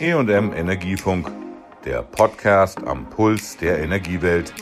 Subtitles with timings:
[0.00, 1.28] EM Energiefunk,
[1.84, 4.54] der Podcast am Puls der Energiewelt.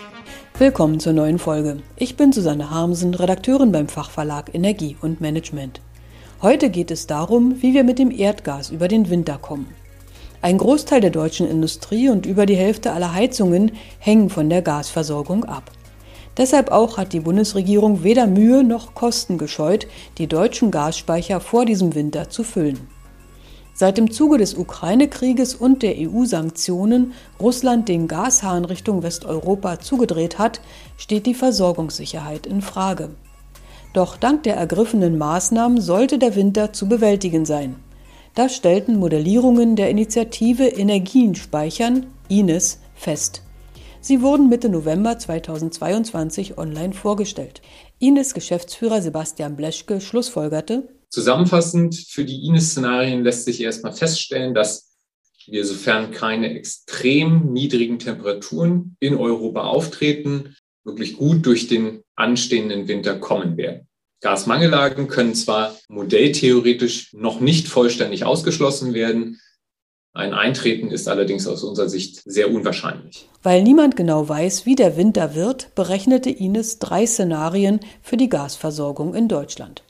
[0.57, 1.83] Willkommen zur neuen Folge.
[1.97, 5.83] Ich bin Susanne Harmsen, Redakteurin beim Fachverlag Energie und Management.
[6.41, 9.75] Heute geht es darum, wie wir mit dem Erdgas über den Winter kommen.
[10.41, 15.45] Ein Großteil der deutschen Industrie und über die Hälfte aller Heizungen hängen von der Gasversorgung
[15.45, 15.71] ab.
[16.39, 21.95] Deshalb auch hat die Bundesregierung weder Mühe noch Kosten gescheut, die deutschen Gasspeicher vor diesem
[21.95, 22.96] Winter zu füllen.
[23.79, 30.63] Seit dem Zuge des Ukraine-Krieges und der EU-Sanktionen Russland den Gashahn Richtung Westeuropa zugedreht hat,
[30.97, 33.11] steht die Versorgungssicherheit in Frage.
[33.93, 37.77] Doch dank der ergriffenen Maßnahmen sollte der Winter zu bewältigen sein.
[38.35, 43.43] Das stellten Modellierungen der Initiative Energien speichern, INES, fest.
[44.01, 47.61] Sie wurden Mitte November 2022 online vorgestellt.
[47.99, 54.99] INES Geschäftsführer Sebastian Bleschke schlussfolgerte, Zusammenfassend für die INES-Szenarien lässt sich erstmal feststellen, dass
[55.47, 63.19] wir, sofern keine extrem niedrigen Temperaturen in Europa auftreten, wirklich gut durch den anstehenden Winter
[63.19, 63.89] kommen werden.
[64.21, 69.41] Gasmangellagen können zwar modelltheoretisch noch nicht vollständig ausgeschlossen werden,
[70.13, 73.27] ein Eintreten ist allerdings aus unserer Sicht sehr unwahrscheinlich.
[73.43, 79.15] Weil niemand genau weiß, wie der Winter wird, berechnete Ines drei Szenarien für die Gasversorgung
[79.15, 79.83] in Deutschland.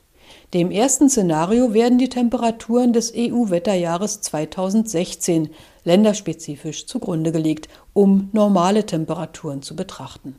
[0.53, 5.49] Dem ersten Szenario werden die Temperaturen des EU-Wetterjahres 2016
[5.83, 10.35] länderspezifisch zugrunde gelegt, um normale Temperaturen zu betrachten.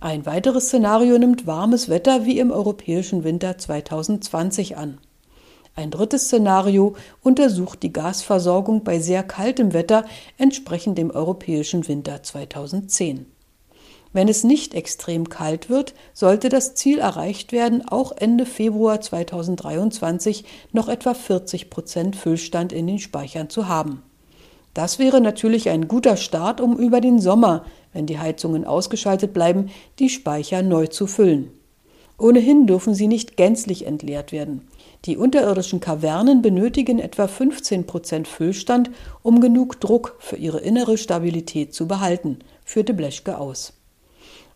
[0.00, 4.98] Ein weiteres Szenario nimmt warmes Wetter wie im europäischen Winter 2020 an.
[5.74, 10.04] Ein drittes Szenario untersucht die Gasversorgung bei sehr kaltem Wetter
[10.36, 13.26] entsprechend dem europäischen Winter 2010.
[14.12, 20.44] Wenn es nicht extrem kalt wird, sollte das Ziel erreicht werden, auch Ende Februar 2023
[20.72, 24.02] noch etwa 40 Prozent Füllstand in den Speichern zu haben.
[24.74, 29.70] Das wäre natürlich ein guter Start, um über den Sommer, wenn die Heizungen ausgeschaltet bleiben,
[29.98, 31.50] die Speicher neu zu füllen.
[32.18, 34.68] Ohnehin dürfen sie nicht gänzlich entleert werden.
[35.06, 38.90] Die unterirdischen Kavernen benötigen etwa 15 Prozent Füllstand,
[39.22, 43.72] um genug Druck für ihre innere Stabilität zu behalten, führte Bleschke aus.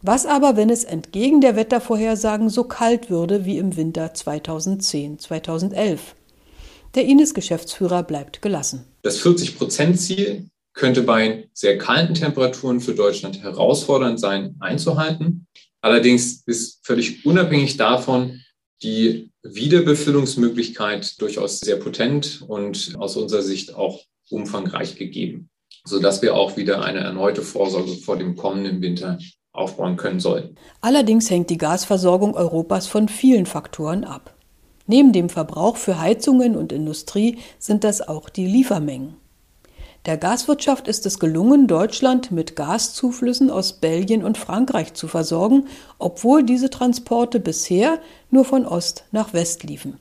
[0.08, 5.98] Was aber, wenn es entgegen der Wettervorhersagen so kalt würde wie im Winter 2010-2011?
[6.94, 8.84] Der Ines-Geschäftsführer bleibt gelassen.
[9.02, 15.48] Das 40-Prozent-Ziel könnte bei sehr kalten Temperaturen für Deutschland herausfordernd sein einzuhalten.
[15.80, 18.40] Allerdings ist völlig unabhängig davon
[18.84, 25.50] die Wiederbefüllungsmöglichkeit durchaus sehr potent und aus unserer Sicht auch umfangreich gegeben,
[25.84, 29.18] sodass wir auch wieder eine erneute Vorsorge vor dem kommenden Winter
[29.56, 30.56] aufbauen können sollten.
[30.80, 34.34] Allerdings hängt die Gasversorgung Europas von vielen Faktoren ab.
[34.86, 39.14] Neben dem Verbrauch für Heizungen und Industrie sind das auch die Liefermengen.
[40.06, 45.66] Der Gaswirtschaft ist es gelungen, Deutschland mit Gaszuflüssen aus Belgien und Frankreich zu versorgen,
[45.98, 47.98] obwohl diese Transporte bisher
[48.30, 49.98] nur von Ost nach West liefen.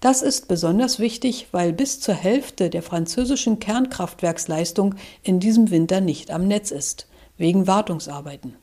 [0.00, 6.32] Das ist besonders wichtig, weil bis zur Hälfte der französischen Kernkraftwerksleistung in diesem Winter nicht
[6.32, 7.06] am Netz ist,
[7.36, 8.56] wegen Wartungsarbeiten.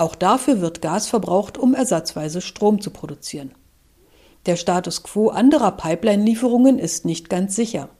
[0.00, 3.50] Auch dafür wird Gas verbraucht, um ersatzweise Strom zu produzieren.
[4.46, 7.90] Der Status quo anderer Pipeline-Lieferungen ist nicht ganz sicher.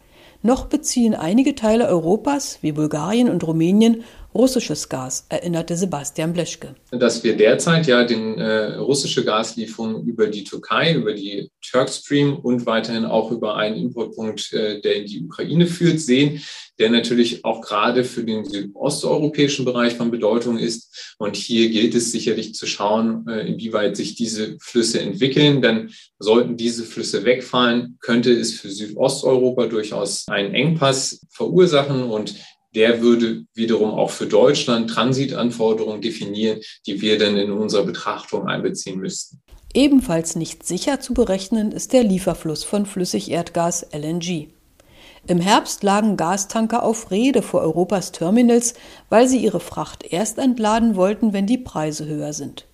[0.41, 4.03] Noch beziehen einige Teile Europas, wie Bulgarien und Rumänien,
[4.35, 6.75] russisches Gas, erinnerte Sebastian Bleschke.
[6.91, 12.67] Dass wir derzeit ja den äh, russische Gaslieferungen über die Türkei, über die Turkstream und
[12.67, 16.43] weiterhin auch über einen Importpunkt, äh, der in die Ukraine führt, sehen,
[16.79, 21.15] der natürlich auch gerade für den südosteuropäischen Bereich von Bedeutung ist.
[21.19, 25.61] Und hier gilt es sicherlich zu schauen, äh, inwieweit sich diese Flüsse entwickeln.
[25.61, 32.05] Denn sollten diese Flüsse wegfallen, könnte es für Südosteuropa durchaus einen Engpass verursachen.
[32.05, 32.35] Und
[32.75, 38.99] der würde wiederum auch für Deutschland Transitanforderungen definieren, die wir dann in unserer Betrachtung einbeziehen
[38.99, 39.41] müssten.
[39.73, 44.49] Ebenfalls nicht sicher zu berechnen ist der Lieferfluss von Flüssigerdgas LNG.
[45.27, 48.75] Im Herbst lagen Gastanker auf Rede vor Europas Terminals,
[49.11, 52.67] weil sie ihre Fracht erst entladen wollten, wenn die Preise höher sind.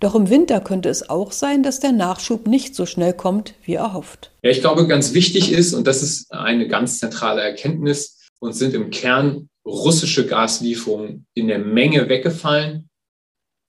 [0.00, 3.74] Doch im Winter könnte es auch sein, dass der Nachschub nicht so schnell kommt, wie
[3.74, 4.32] erhofft.
[4.42, 8.74] Ja, ich glaube, ganz wichtig ist, und das ist eine ganz zentrale Erkenntnis, und sind
[8.74, 12.88] im Kern russische Gaslieferungen in der Menge weggefallen.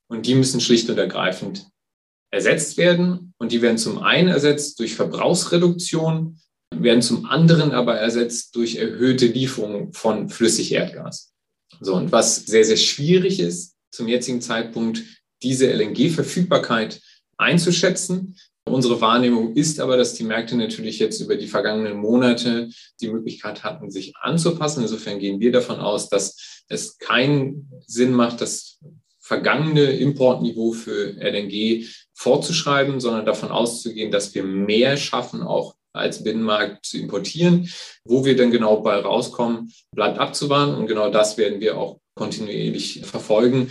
[0.10, 1.68] Und die müssen schlicht und ergreifend
[2.32, 3.34] ersetzt werden.
[3.38, 6.40] Und die werden zum einen ersetzt durch Verbrauchsreduktion,
[6.74, 11.34] werden zum anderen aber ersetzt durch erhöhte Lieferungen von Flüssigerdgas.
[11.80, 15.04] So, und was sehr, sehr schwierig ist, zum jetzigen Zeitpunkt
[15.44, 17.02] diese LNG-Verfügbarkeit
[17.38, 22.70] einzuschätzen, Unsere Wahrnehmung ist aber, dass die Märkte natürlich jetzt über die vergangenen Monate
[23.02, 24.84] die Möglichkeit hatten, sich anzupassen.
[24.84, 28.80] Insofern gehen wir davon aus, dass es keinen Sinn macht, das
[29.20, 36.86] vergangene Importniveau für LNG vorzuschreiben, sondern davon auszugehen, dass wir mehr schaffen, auch als Binnenmarkt
[36.86, 37.70] zu importieren.
[38.04, 40.76] Wo wir dann genau bei rauskommen, bleibt abzuwarten.
[40.76, 43.70] Und genau das werden wir auch kontinuierlich verfolgen.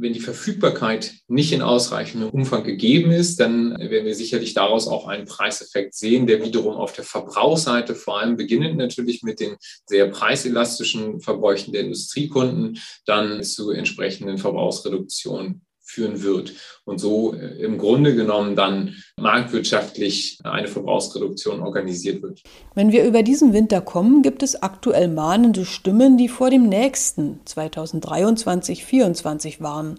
[0.00, 5.08] Wenn die Verfügbarkeit nicht in ausreichendem Umfang gegeben ist, dann werden wir sicherlich daraus auch
[5.08, 9.56] einen Preiseffekt sehen, der wiederum auf der Verbrauchsseite, vor allem beginnend natürlich mit den
[9.86, 16.52] sehr preiselastischen Verbräuchen der Industriekunden, dann zu entsprechenden Verbrauchsreduktionen führen wird
[16.84, 22.42] und so äh, im Grunde genommen dann marktwirtschaftlich eine Verbrauchsreduktion organisiert wird.
[22.74, 27.40] Wenn wir über diesen Winter kommen, gibt es aktuell mahnende Stimmen, die vor dem nächsten
[27.46, 29.98] 2023-24 warnen.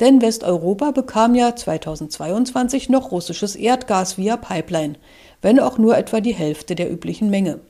[0.00, 4.94] Denn Westeuropa bekam ja 2022 noch russisches Erdgas via Pipeline,
[5.42, 7.60] wenn auch nur etwa die Hälfte der üblichen Menge.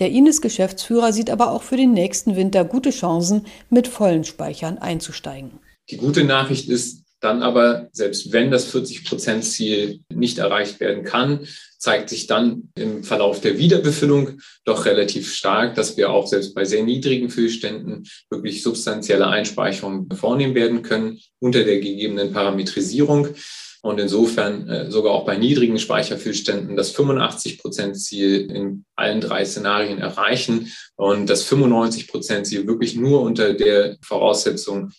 [0.00, 5.60] Der Ines-Geschäftsführer sieht aber auch für den nächsten Winter gute Chancen, mit vollen Speichern einzusteigen.
[5.90, 11.46] Die gute Nachricht ist dann aber, selbst wenn das 40-Prozent-Ziel nicht erreicht werden kann,
[11.78, 16.64] zeigt sich dann im Verlauf der Wiederbefüllung doch relativ stark, dass wir auch selbst bei
[16.64, 23.28] sehr niedrigen Füllständen wirklich substanzielle Einspeicherungen vornehmen werden können unter der gegebenen Parametrisierung.
[23.80, 30.72] Und insofern äh, sogar auch bei niedrigen Speicherfüllständen das 85-Prozent-Ziel in allen drei Szenarien erreichen
[30.96, 34.90] und das 95-Prozent-Ziel wirklich nur unter der Voraussetzung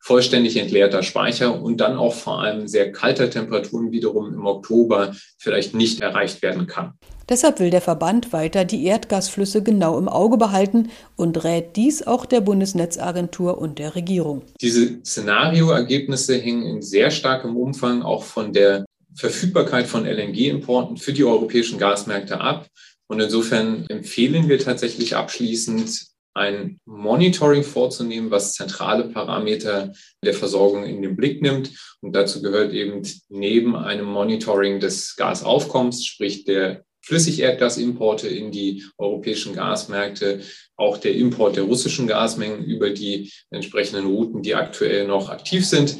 [0.00, 5.74] vollständig entleerter Speicher und dann auch vor allem sehr kalter Temperaturen wiederum im Oktober vielleicht
[5.74, 6.94] nicht erreicht werden kann.
[7.28, 12.24] Deshalb will der Verband weiter die Erdgasflüsse genau im Auge behalten und rät dies auch
[12.24, 14.42] der Bundesnetzagentur und der Regierung.
[14.62, 21.24] Diese Szenarioergebnisse hängen in sehr starkem Umfang auch von der Verfügbarkeit von LNG-Importen für die
[21.24, 22.68] europäischen Gasmärkte ab.
[23.08, 29.92] Und insofern empfehlen wir tatsächlich abschließend, ein Monitoring vorzunehmen, was zentrale Parameter
[30.24, 31.70] der Versorgung in den Blick nimmt.
[32.00, 39.54] Und dazu gehört eben neben einem Monitoring des Gasaufkommens, sprich der Flüssigerdgasimporte in die europäischen
[39.54, 40.42] Gasmärkte,
[40.76, 45.96] auch der Import der russischen Gasmengen über die entsprechenden Routen, die aktuell noch aktiv sind.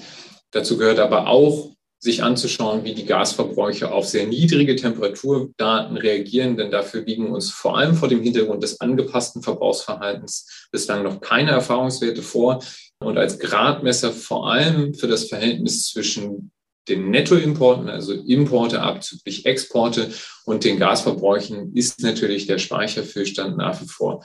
[0.50, 6.70] Dazu gehört aber auch sich anzuschauen, wie die Gasverbräuche auf sehr niedrige Temperaturdaten reagieren, denn
[6.70, 12.22] dafür liegen uns vor allem vor dem Hintergrund des angepassten Verbrauchsverhaltens bislang noch keine Erfahrungswerte
[12.22, 12.62] vor.
[13.00, 16.52] Und als Gradmesser vor allem für das Verhältnis zwischen
[16.88, 20.10] den Nettoimporten, also Importe abzüglich Exporte
[20.44, 24.24] und den Gasverbräuchen ist natürlich der Speicherfüllstand nach wie vor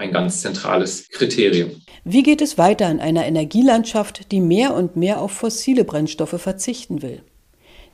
[0.00, 1.70] ein ganz zentrales Kriterium.
[2.04, 7.02] Wie geht es weiter in einer Energielandschaft, die mehr und mehr auf fossile Brennstoffe verzichten
[7.02, 7.22] will?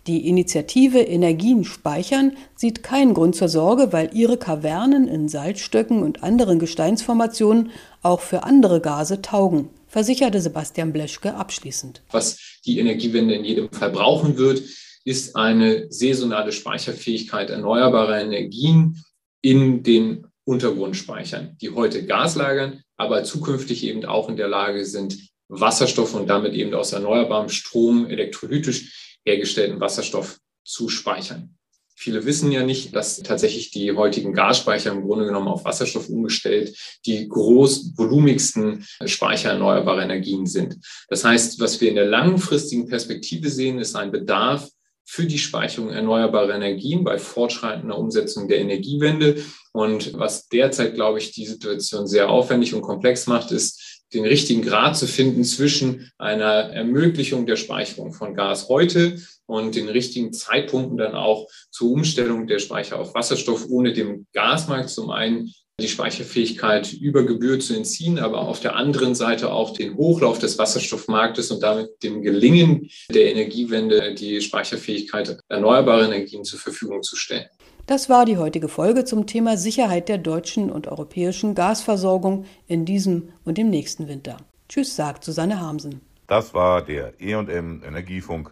[0.07, 6.23] Die Initiative Energien speichern sieht keinen Grund zur Sorge, weil ihre Kavernen in Salzstöcken und
[6.23, 7.71] anderen Gesteinsformationen
[8.03, 12.03] auch für andere Gase taugen, versicherte Sebastian Bleschke abschließend.
[12.13, 14.63] Was die Energiewende in jedem Fall brauchen wird,
[15.05, 19.03] ist eine saisonale Speicherfähigkeit erneuerbarer Energien
[19.43, 25.19] in den Untergrundspeichern, die heute Gas lagern, aber zukünftig eben auch in der Lage sind,
[25.49, 31.57] Wasserstoff und damit eben aus erneuerbarem Strom elektrolytisch hergestellten Wasserstoff zu speichern.
[31.99, 36.77] Viele wissen ja nicht, dass tatsächlich die heutigen Gasspeicher im Grunde genommen auf Wasserstoff umgestellt
[37.07, 40.77] die großvolumigsten Speicher erneuerbarer Energien sind.
[41.09, 44.69] Das heißt, was wir in der langfristigen Perspektive sehen, ist ein Bedarf
[45.07, 49.37] für die Speicherung erneuerbarer Energien bei fortschreitender Umsetzung der Energiewende.
[49.73, 54.63] Und was derzeit, glaube ich, die Situation sehr aufwendig und komplex macht, ist, den richtigen
[54.63, 60.97] Grad zu finden zwischen einer Ermöglichung der Speicherung von Gas heute und den richtigen Zeitpunkten
[60.97, 66.91] dann auch zur Umstellung der Speicher auf Wasserstoff, ohne dem Gasmarkt zum einen die Speicherfähigkeit
[66.95, 71.63] über Gebühr zu entziehen, aber auf der anderen Seite auch den Hochlauf des Wasserstoffmarktes und
[71.63, 77.45] damit dem Gelingen der Energiewende die Speicherfähigkeit erneuerbarer Energien zur Verfügung zu stellen.
[77.87, 83.29] Das war die heutige Folge zum Thema Sicherheit der deutschen und europäischen Gasversorgung in diesem
[83.45, 84.39] und dem nächsten Winter.
[84.71, 86.01] Tschüss, sagt Susanne Hamsen.
[86.27, 88.51] Das war der EM Energiefunk.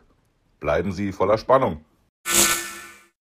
[0.61, 1.85] Bleiben Sie voller Spannung.